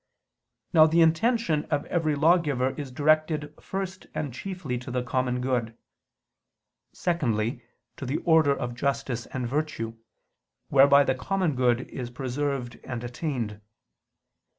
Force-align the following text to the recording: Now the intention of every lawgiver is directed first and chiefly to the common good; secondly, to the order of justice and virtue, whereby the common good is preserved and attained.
Now 0.73 0.87
the 0.87 1.01
intention 1.03 1.65
of 1.65 1.85
every 1.85 2.15
lawgiver 2.15 2.71
is 2.71 2.91
directed 2.91 3.53
first 3.61 4.07
and 4.15 4.33
chiefly 4.33 4.79
to 4.79 4.89
the 4.89 5.03
common 5.03 5.41
good; 5.41 5.77
secondly, 6.91 7.61
to 7.97 8.07
the 8.07 8.17
order 8.25 8.49
of 8.57 8.73
justice 8.73 9.27
and 9.27 9.47
virtue, 9.47 9.95
whereby 10.69 11.03
the 11.03 11.13
common 11.13 11.53
good 11.55 11.81
is 11.81 12.09
preserved 12.09 12.79
and 12.83 13.03
attained. 13.03 13.61